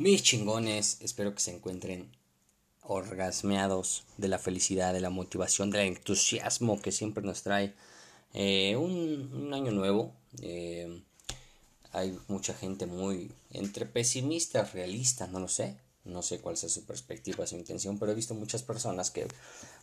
[0.00, 2.10] Mis chingones, espero que se encuentren
[2.84, 7.74] orgasmeados de la felicidad, de la motivación, del entusiasmo que siempre nos trae
[8.32, 10.14] eh, un, año nuevo.
[10.40, 11.02] Eh,
[11.92, 15.76] hay mucha gente muy entre pesimistas, realistas, no lo sé.
[16.06, 19.28] No sé cuál sea su perspectiva, su intención, pero he visto muchas personas que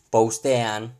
[0.09, 0.95] postean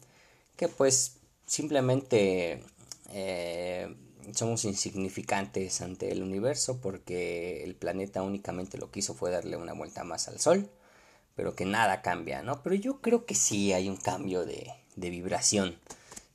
[0.55, 1.14] que pues
[1.47, 2.61] simplemente
[3.09, 3.95] eh,
[4.33, 9.73] somos insignificantes ante el universo porque el planeta únicamente lo que hizo fue darle una
[9.73, 10.70] vuelta más al Sol,
[11.36, 12.64] pero que nada cambia, ¿no?
[12.64, 15.78] Pero yo creo que sí hay un cambio de, de vibración,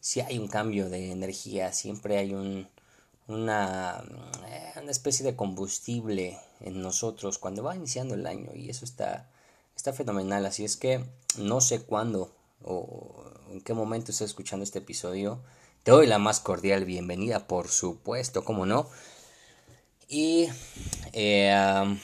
[0.01, 2.69] sí hay un cambio de energía, siempre hay un,
[3.27, 4.03] una,
[4.47, 9.29] eh, una especie de combustible en nosotros cuando va iniciando el año y eso está,
[9.77, 11.05] está fenomenal, así es que
[11.39, 12.33] no sé cuándo
[12.65, 15.41] o en qué momento estoy escuchando este episodio,
[15.83, 18.89] te doy la más cordial bienvenida, por supuesto, como no.
[20.09, 20.49] Y
[21.13, 21.99] eh,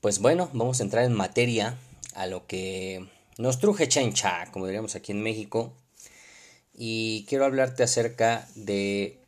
[0.00, 1.78] pues bueno, vamos a entrar en materia
[2.14, 5.72] a lo que nos truje chencha, como diríamos aquí en México.
[6.74, 9.20] Y quiero hablarte acerca de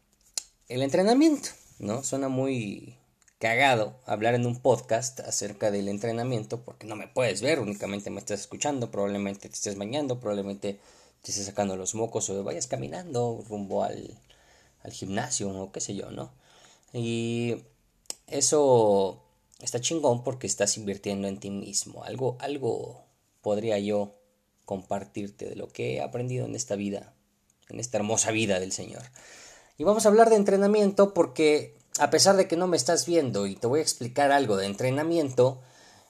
[0.68, 2.02] el entrenamiento, ¿no?
[2.02, 2.96] Suena muy
[3.38, 8.18] cagado hablar en un podcast acerca del entrenamiento porque no me puedes ver, únicamente me
[8.18, 10.80] estás escuchando, probablemente te estés bañando, probablemente
[11.24, 14.18] te estés sacando los mocos o vayas caminando rumbo al,
[14.82, 16.30] al gimnasio o qué sé yo, ¿no?
[16.92, 17.56] Y
[18.26, 19.24] eso
[19.58, 22.04] está chingón porque estás invirtiendo en ti mismo.
[22.04, 23.06] Algo, algo
[23.40, 24.14] podría yo
[24.66, 27.14] compartirte de lo que he aprendido en esta vida,
[27.70, 29.02] en esta hermosa vida del Señor.
[29.78, 33.46] Y vamos a hablar de entrenamiento porque a pesar de que no me estás viendo
[33.46, 35.62] y te voy a explicar algo de entrenamiento,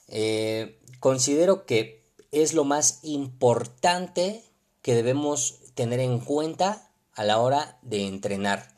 [0.08, 2.02] eh, considero que
[2.32, 4.42] es lo más importante
[4.84, 8.68] que debemos tener en cuenta a la hora de entrenar.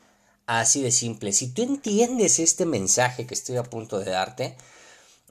[0.46, 1.32] Así de simple.
[1.32, 4.56] Si tú entiendes este mensaje que estoy a punto de darte,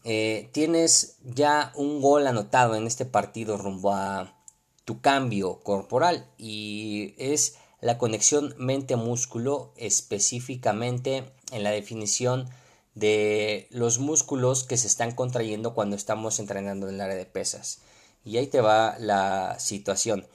[0.03, 4.36] eh, tienes ya un gol anotado en este partido rumbo a
[4.84, 12.50] tu cambio corporal y es la conexión mente-músculo específicamente en la definición
[12.96, 17.80] de los músculos que se están contrayendo cuando estamos entrenando en el área de pesas.
[18.25, 20.28] Y ahí te va la situación.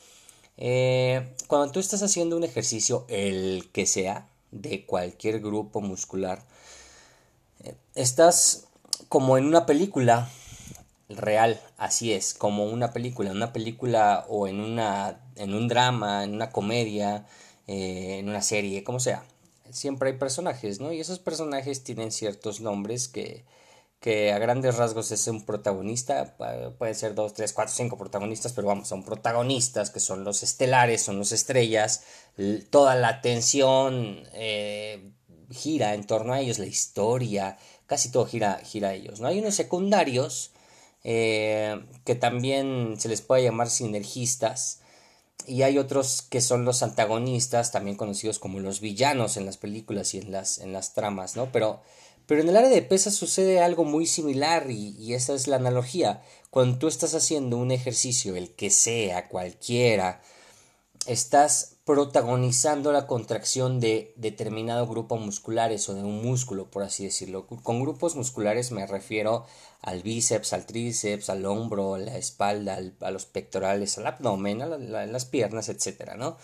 [0.61, 6.45] Eh, cuando tú estás haciendo un ejercicio, el que sea, de cualquier grupo muscular,
[7.65, 8.67] eh, estás
[9.09, 10.31] como en una película
[11.09, 16.35] real, así es, como una película, una película o en una, en un drama, en
[16.35, 17.27] una comedia,
[17.67, 19.25] eh, en una serie, como sea.
[19.71, 20.93] Siempre hay personajes, ¿no?
[20.93, 23.45] Y esos personajes tienen ciertos nombres que,
[24.01, 26.35] que a grandes rasgos es un protagonista,
[26.79, 31.03] pueden ser dos, tres, cuatro, cinco protagonistas, pero vamos, son protagonistas que son los estelares,
[31.03, 32.05] son los estrellas,
[32.71, 35.13] toda la atención eh,
[35.51, 39.29] gira en torno a ellos, la historia, casi todo gira, gira a ellos, ¿no?
[39.29, 40.53] Hay unos secundarios
[41.05, 44.81] eh, que también se les puede llamar sinergistas,
[45.47, 50.15] y hay otros que son los antagonistas, también conocidos como los villanos en las películas
[50.15, 51.51] y en las, en las tramas, ¿no?
[51.51, 51.81] Pero
[52.31, 56.23] pero en el área de pesas sucede algo muy similar y, esa es la analogía.
[56.51, 60.23] Cuando tú estás haciendo un ejercicio, el que sea, cualquiera,
[61.07, 67.49] estás protagonizando la contracción de determinado grupo musculares o de un músculo, por así decirlo.
[67.49, 69.45] Con grupos musculares me refiero
[69.83, 74.67] al bíceps, al tríceps, al hombro, a la espalda, a los pectorales, al abdomen, a,
[74.69, 76.37] las piernas, etcétera, ¿no?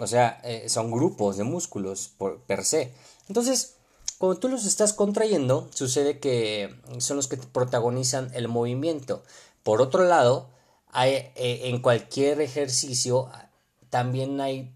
[0.00, 2.92] O sea, eh, son grupos de músculos por, per se.
[3.28, 3.76] Entonces,
[4.22, 9.24] cuando tú los estás contrayendo, sucede que son los que protagonizan el movimiento.
[9.64, 10.48] Por otro lado,
[10.86, 13.28] hay, eh, en cualquier ejercicio
[13.90, 14.72] también hay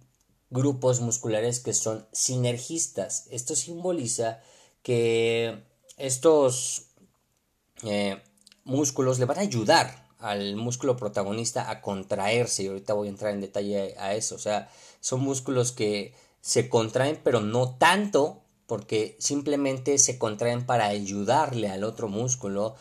[0.50, 3.28] grupos musculares que son sinergistas.
[3.30, 4.40] Esto simboliza
[4.82, 5.62] que
[5.96, 6.88] estos
[7.84, 8.20] eh,
[8.64, 13.32] músculos le van a ayudar al músculo protagonista a contraerse y ahorita voy a entrar
[13.32, 14.34] en detalle a eso.
[14.34, 20.86] O sea, son músculos que se contraen pero no tanto porque simplemente se contraen para
[20.86, 22.74] ayudarle al otro músculo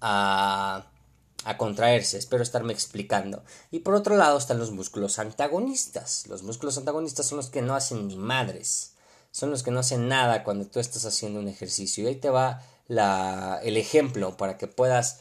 [0.00, 0.86] a,
[1.44, 2.18] a contraerse.
[2.18, 3.42] Espero estarme explicando.
[3.70, 6.26] Y por otro lado están los músculos antagonistas.
[6.28, 8.94] Los músculos antagonistas son los que no hacen ni madres.
[9.30, 12.04] Son los que no hacen nada cuando tú estás haciendo un ejercicio.
[12.04, 15.20] Y ahí te va la, el ejemplo para que puedas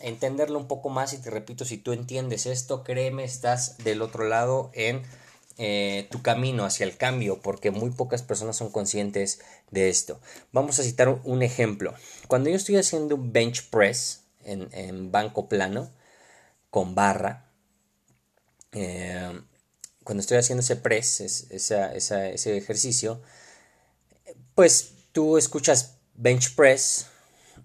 [0.00, 1.12] entenderlo un poco más.
[1.12, 5.02] Y te repito, si tú entiendes esto, créeme, estás del otro lado en
[5.58, 9.40] eh, tu camino hacia el cambio, porque muy pocas personas son conscientes
[9.70, 10.20] de esto.
[10.52, 11.94] Vamos a citar un ejemplo.
[12.26, 15.90] Cuando yo estoy haciendo un bench press en, banco plano,
[16.70, 17.50] con barra,
[18.72, 19.40] eh,
[20.04, 23.20] cuando estoy haciendo ese press, ese ejercicio,
[24.54, 27.06] pues tú escuchas bench press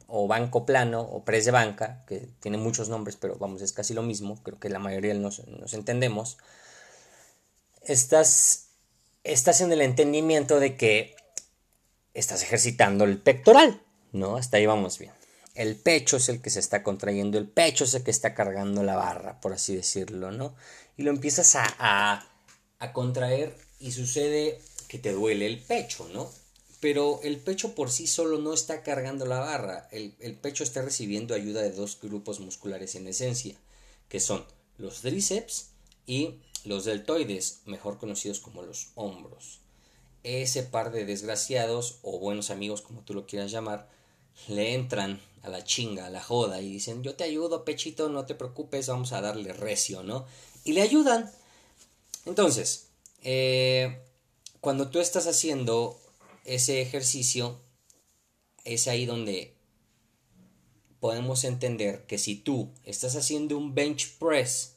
[0.08, 3.94] o banco plano o press de banca, que tiene muchos nombres, pero vamos, es casi
[3.94, 5.40] lo mismo, creo que la mayoría nos
[5.74, 6.38] entendemos
[7.88, 8.70] estás,
[9.24, 11.16] estás en el entendimiento de que
[12.14, 13.82] estás ejercitando el pectoral,
[14.12, 14.38] ¿no?
[14.38, 15.12] Hasta ahí vamos bien.
[15.56, 18.84] El pecho es el que se está contrayendo, el pecho es el que está cargando
[18.84, 20.56] la barra, por así decirlo, ¿no?
[20.98, 22.28] Y lo empiezas a,
[22.80, 26.32] a, contraer y sucede que te duele el pecho, ¿no?
[26.80, 30.84] Pero el pecho por sí solo no está cargando la barra, el, el pecho está
[30.84, 33.56] recibiendo ayuda de dos grupos musculares en esencia,
[34.10, 34.46] que son
[34.78, 35.72] los tríceps
[36.06, 39.60] y los deltoides, mejor conocidos como los hombros.
[40.24, 43.90] Ese par de desgraciados, o buenos amigos como tú lo quieras llamar,
[44.48, 48.26] le entran a la chinga, a la joda, y dicen, yo te ayudo, pechito, no
[48.26, 50.26] te preocupes, vamos a darle recio, ¿no?
[50.64, 51.32] Y le ayudan.
[52.26, 52.90] Entonces,
[53.24, 54.02] eh,
[54.60, 56.00] cuando tú estás haciendo
[56.44, 57.60] ese ejercicio,
[58.64, 59.56] es ahí donde
[61.00, 64.77] podemos entender que si tú estás haciendo un bench press,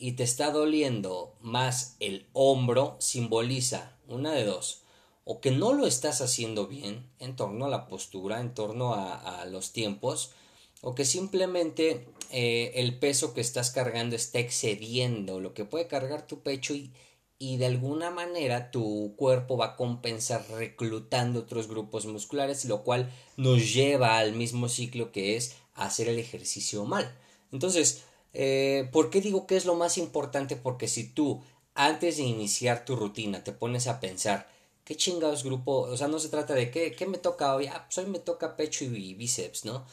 [0.00, 4.82] y te está doliendo más el hombro, simboliza una de dos,
[5.24, 9.44] o que no lo estás haciendo bien en torno a la postura, en torno a,
[9.44, 10.32] los tiempos,
[10.80, 16.26] o que simplemente eh, el peso que estás cargando está excediendo lo que puede cargar
[16.26, 16.92] tu pecho y,
[17.38, 23.12] y de alguna manera tu cuerpo va a compensar reclutando otros grupos musculares, lo cual
[23.36, 27.14] nos lleva al mismo ciclo que es hacer el ejercicio mal.
[27.52, 30.56] Entonces, eh, ¿Por qué digo que es lo más importante?
[30.56, 31.42] Porque si tú,
[31.74, 34.48] antes de iniciar tu rutina, te pones a pensar,
[34.84, 35.82] ¿qué chingados grupo?
[35.82, 37.66] O sea, no se trata de qué, qué me toca hoy.
[37.66, 39.84] Ah, pues hoy me toca pecho y bíceps, ¿no?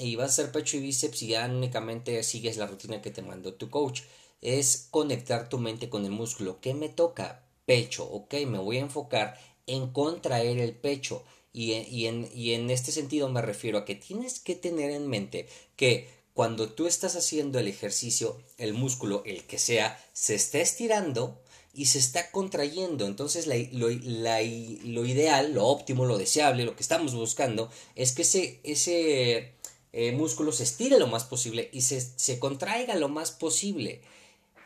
[0.00, 3.22] Y vas a hacer pecho y bíceps y ya únicamente sigues la rutina que te
[3.22, 4.02] mandó tu coach.
[4.40, 6.60] Es conectar tu mente con el músculo.
[6.60, 7.44] ¿Qué me toca?
[7.66, 11.24] Pecho, ok, me voy a enfocar en contraer el pecho.
[11.52, 15.08] Y, y, en, y en este sentido me refiero a que tienes que tener en
[15.08, 20.58] mente que cuando tú estás haciendo el ejercicio, el músculo, el que sea, se está
[20.58, 21.40] estirando
[21.72, 23.06] y se está contrayendo.
[23.06, 29.54] Entonces lo, ideal, lo óptimo, lo deseable, lo que estamos buscando es que ese,
[29.94, 34.02] eh, músculo se estire lo más posible y se, se contraiga lo más posible.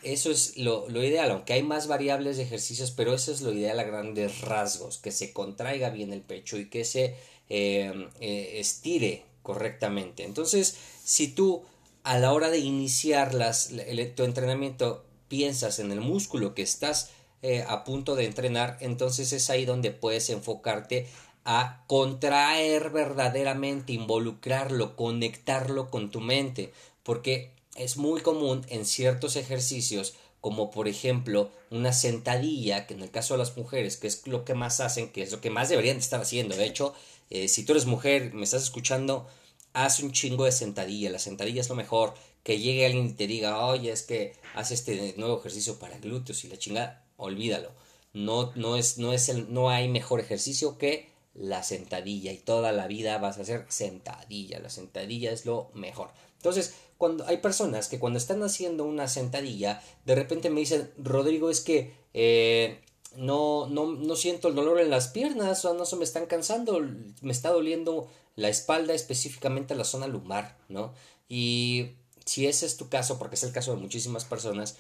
[0.03, 3.79] Eso es lo, ideal, aunque hay más variables de ejercicios, pero eso es lo ideal
[3.79, 7.15] a grandes rasgos, que se contraiga bien el pecho y que se
[7.49, 10.25] eh, eh, estire correctamente.
[10.25, 11.65] Entonces, si tú
[12.03, 13.71] a la hora de iniciar las,
[14.17, 17.11] tu entrenamiento piensas en el músculo que estás
[17.43, 21.07] eh, a punto de entrenar, entonces es ahí donde puedes enfocarte
[21.45, 30.15] a contraer verdaderamente, involucrarlo, conectarlo con tu mente, porque es muy común en ciertos ejercicios
[30.41, 34.45] como por ejemplo una sentadilla, que en el caso de las mujeres, que es lo
[34.45, 36.57] que más hacen, que es lo que más deberían estar haciendo.
[36.57, 36.95] De hecho,
[37.31, 39.27] eh, si tú eres mujer, me estás escuchando,
[39.73, 41.11] haz un chingo de sentadilla.
[41.11, 42.15] La sentadilla es lo mejor.
[42.43, 46.45] Que llegue alguien y te diga, oye, es que haz este nuevo ejercicio para glúteos
[46.45, 47.71] y la chingada, olvídalo.
[48.15, 52.73] No, no, es, no, es el, no hay mejor ejercicio que la sentadilla y toda
[52.73, 54.59] la vida vas a hacer sentadilla.
[54.59, 56.11] La sentadilla es lo mejor.
[56.37, 61.51] Entonces, cuando hay personas que cuando están haciendo una sentadilla, de repente me dicen, Rodrigo,
[61.51, 62.81] es que eh,
[63.17, 66.81] no, no, no siento el dolor en las piernas, o no se me están cansando,
[67.23, 70.95] me está doliendo la espalda, específicamente la zona lumbar, ¿no?
[71.29, 71.93] Y
[72.25, 74.77] si ese es tu caso, porque es el caso de muchísimas personas,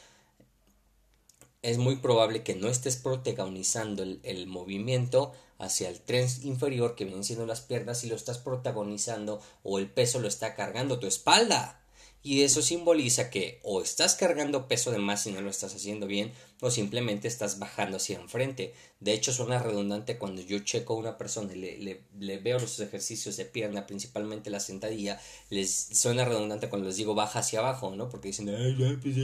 [1.63, 7.05] es muy probable que no estés protagonizando el, el, movimiento hacia el tren inferior que
[7.05, 11.07] vienen siendo las piernas y lo estás protagonizando o el peso lo está cargando tu
[11.07, 11.80] espalda.
[12.23, 16.07] Y eso simboliza que o estás cargando peso de más y no lo estás haciendo
[16.07, 18.75] bien o simplemente estás bajando hacia enfrente.
[19.01, 22.79] De hecho suena redundante cuando yo checo a una persona y le, le, veo los
[22.81, 27.97] ejercicios de pierna, principalmente la sentadilla, les suena redundante cuando les digo baja hacia abajo,
[27.97, 28.11] ¿no?
[28.11, 29.17] Porque dicen, ay, pues,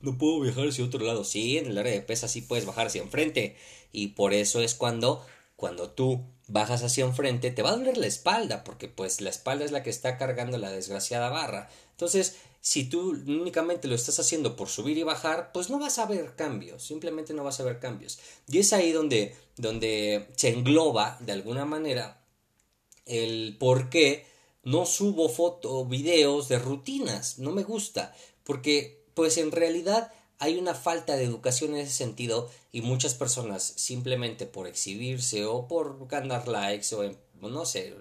[0.00, 1.22] no puedo viajar hacia otro lado.
[1.22, 3.56] Sí, en el área de pesa sí puedes bajar hacia enfrente
[3.92, 5.24] y por eso es cuando
[5.56, 9.64] cuando tú bajas hacia enfrente te va a doler la espalda porque pues la espalda
[9.64, 14.56] es la que está cargando la desgraciada barra entonces, si tú únicamente lo estás haciendo
[14.56, 17.78] por subir y bajar, pues no vas a ver cambios, simplemente no vas a ver
[17.78, 18.18] cambios.
[18.48, 22.20] Y es ahí donde, donde se engloba, de alguna manera,
[23.06, 24.26] el por qué
[24.64, 27.38] no subo fotos videos de rutinas.
[27.38, 32.50] No me gusta, porque pues en realidad hay una falta de educación en ese sentido
[32.72, 37.94] y muchas personas simplemente por exhibirse o por ganar likes o no sé,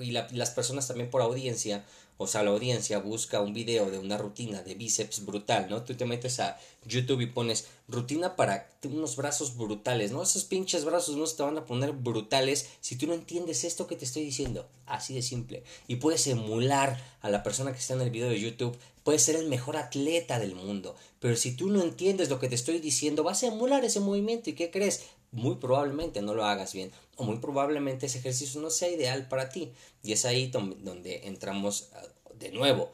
[0.00, 1.86] y las personas también por audiencia
[2.18, 5.84] o sea, la audiencia busca un video de una rutina de bíceps brutal, ¿no?
[5.84, 10.22] Tú te metes a YouTube y pones rutina para unos brazos brutales, ¿no?
[10.22, 13.86] Esos pinches brazos no se te van a poner brutales si tú no entiendes esto
[13.86, 14.66] que te estoy diciendo.
[14.84, 15.62] Así de simple.
[15.86, 18.76] Y puedes emular a la persona que está en el video de YouTube.
[19.04, 20.96] Puedes ser el mejor atleta del mundo.
[21.20, 24.50] Pero si tú no entiendes lo que te estoy diciendo, vas a emular ese movimiento.
[24.50, 25.04] ¿Y qué crees?
[25.32, 26.90] Muy probablemente no lo hagas bien.
[27.16, 29.72] O muy probablemente ese ejercicio no sea ideal para ti.
[30.02, 32.02] Y es ahí donde entramos ah,
[32.38, 32.90] de nuevo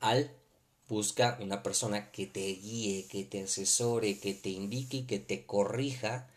[0.00, 0.30] al
[0.88, 5.46] busca una persona que te guíe, que te asesore, que te indique y que te
[5.46, 6.28] corrija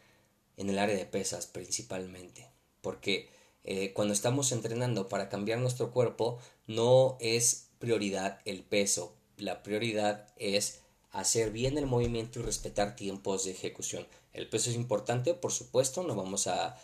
[0.56, 2.48] en el área de pesas principalmente.
[2.82, 3.30] Porque
[3.64, 10.28] eh, cuando estamos entrenando para cambiar nuestro cuerpo no es prioridad el peso, la prioridad
[10.38, 10.82] es
[11.18, 14.06] hacer bien el movimiento y respetar tiempos de ejecución.
[14.34, 16.78] El peso es importante, por supuesto, no vamos a,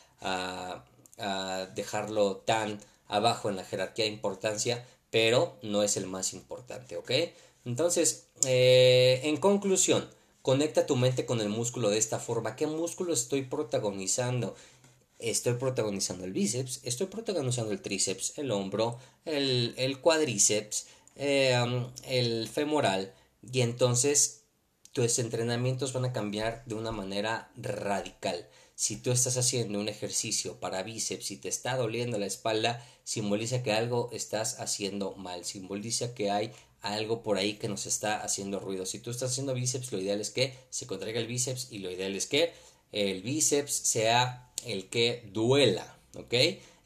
[1.75, 7.11] dejarlo tan abajo en la jerarquía de importancia, pero no es el más importante, ¿ok?
[7.65, 10.09] Entonces, eh, en conclusión,
[10.41, 12.55] conecta tu mente con el músculo de esta forma.
[12.55, 14.55] ¿Qué músculo estoy protagonizando?
[15.19, 21.91] Estoy protagonizando el bíceps, estoy protagonizando el tríceps, el hombro, el, el cuadríceps, eh, um,
[22.07, 23.13] el femoral.
[23.51, 24.43] Y entonces
[24.93, 28.47] tus entrenamientos van a cambiar de una manera radical.
[28.75, 33.63] Si tú estás haciendo un ejercicio para bíceps y te está doliendo la espalda, simboliza
[33.63, 38.59] que algo estás haciendo mal, simboliza que hay algo por ahí que nos está haciendo
[38.59, 38.85] ruido.
[38.85, 41.89] Si tú estás haciendo bíceps, lo ideal es que se contraiga el bíceps y lo
[41.89, 42.53] ideal es que
[42.91, 46.33] el bíceps sea el que duela, ¿ok?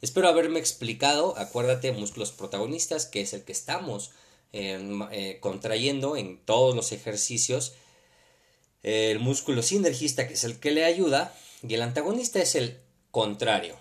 [0.00, 4.12] Espero haberme explicado, acuérdate, músculos protagonistas, que es el que estamos
[4.52, 7.74] eh, contrayendo en todos los ejercicios,
[8.82, 11.34] el músculo sinergista, que es el que le ayuda,
[11.66, 13.76] y el antagonista es el contrario.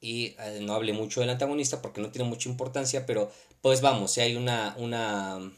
[0.00, 3.30] Y eh, no hable mucho del antagonista porque no tiene mucha importancia, pero
[3.60, 5.52] pues vamos, si hay una, una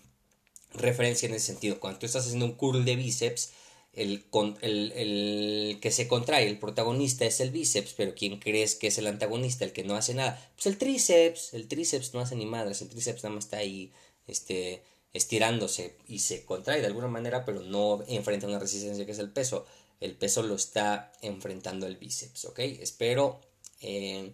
[0.74, 1.80] referencia en ese sentido.
[1.80, 3.52] Cuando tú estás haciendo un curl de bíceps,
[3.96, 4.24] el,
[4.60, 8.98] el, el, que se contrae, el protagonista es el bíceps, pero ¿quién crees que es
[8.98, 10.50] el antagonista, el que no hace nada?
[10.56, 13.92] Pues el tríceps, el tríceps no hace ni madres, el tríceps nada más está ahí
[14.26, 14.82] este,
[15.12, 19.30] estirándose y se contrae de alguna manera, pero no enfrenta una resistencia que es el
[19.30, 19.66] peso
[20.00, 22.58] el peso lo está enfrentando el bíceps, ¿ok?
[22.58, 23.40] Espero,
[23.80, 24.32] eh,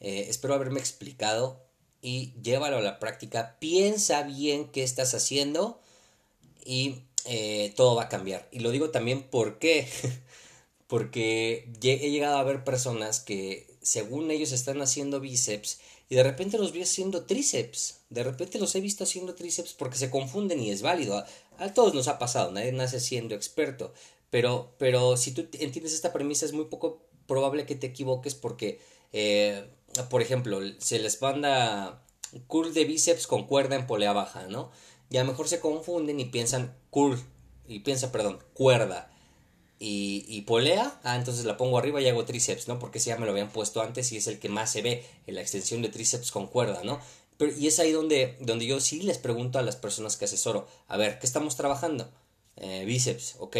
[0.00, 1.62] eh, espero haberme explicado
[2.02, 3.56] y llévalo a la práctica.
[3.60, 5.80] Piensa bien qué estás haciendo
[6.64, 8.48] y eh, todo va a cambiar.
[8.50, 9.86] Y lo digo también porque,
[10.86, 16.58] porque he llegado a ver personas que según ellos están haciendo bíceps y de repente
[16.58, 18.00] los vi haciendo tríceps.
[18.08, 21.22] De repente los he visto haciendo tríceps porque se confunden y es válido.
[21.58, 23.92] a todos nos ha pasado, nadie nace siendo experto.
[24.30, 28.80] Pero, pero si tú entiendes esta premisa es muy poco probable que te equivoques porque,
[29.12, 29.66] eh,
[30.10, 32.02] por ejemplo, se les manda
[32.46, 34.70] curl de bíceps con cuerda en polea baja, ¿no?
[35.10, 37.18] Y a lo mejor se confunden y piensan curl,
[37.66, 39.10] y piensa, perdón, cuerda
[39.78, 42.78] y, y polea, ah, entonces la pongo arriba y hago tríceps, ¿no?
[42.78, 45.04] Porque ese ya me lo habían puesto antes y es el que más se ve
[45.26, 47.00] en la extensión de tríceps con cuerda, ¿no?
[47.36, 50.66] Pero, y es ahí donde, donde yo sí les pregunto a las personas que asesoro,
[50.88, 52.10] a ver, ¿qué estamos trabajando?
[52.56, 53.56] Eh, bíceps, ok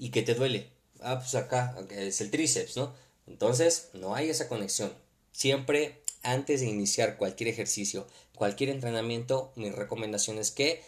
[0.00, 0.66] y que te duele.
[1.00, 2.92] Ah, pues acá es el tríceps, ¿no?
[3.28, 4.92] Entonces, no hay esa conexión.
[5.30, 10.82] Siempre antes de iniciar cualquier ejercicio, cualquier entrenamiento, mi recomendación es que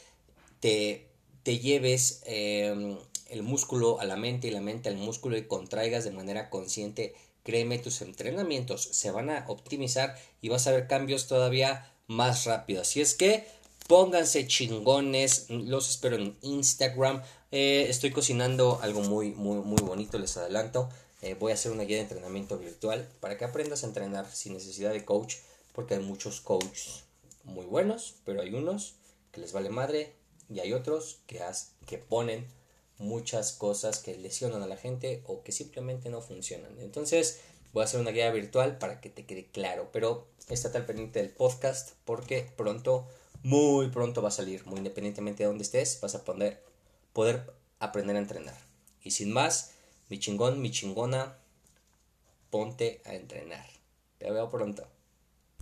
[0.60, 1.06] te,
[1.42, 2.96] te lleves em,
[3.30, 7.14] el músculo a la mente y la mente al músculo y contraigas de manera consciente.
[7.42, 12.88] Créeme, tus entrenamientos se van a optimizar y vas a ver cambios todavía más rápidos.
[12.88, 13.46] Así es que
[13.88, 17.22] pónganse chingones, los espero en Instagram.
[17.50, 20.88] Eh, estoy cocinando algo muy, muy, muy bonito, les adelanto.
[21.22, 24.54] Eh, voy a hacer una guía de entrenamiento virtual para que aprendas a entrenar sin
[24.54, 25.36] necesidad de coach,
[25.72, 27.04] porque hay muchos coaches
[27.44, 28.96] muy buenos, pero hay unos
[29.30, 30.12] que les vale madre
[30.50, 31.40] y hay otros que,
[31.86, 32.46] que ponen
[32.98, 36.78] muchas cosas que lesionan a la gente o que simplemente no funcionan.
[36.80, 37.40] Entonces
[37.72, 41.20] voy a hacer una guía virtual para que te quede claro, pero estate al pendiente
[41.20, 43.06] del podcast porque pronto,
[43.42, 46.62] muy pronto va a salir, muy independientemente de donde estés, vas a poder,
[47.12, 48.58] poder aprender a entrenar.
[49.02, 49.72] Y sin más,
[50.12, 51.38] mi chingón, mi chingona,
[52.50, 53.64] ponte a entrenar.
[54.18, 54.86] Te veo pronto.